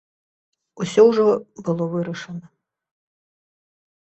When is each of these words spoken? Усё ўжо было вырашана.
Усё 0.85 1.01
ўжо 1.09 1.25
было 1.67 1.83
вырашана. 1.93 2.45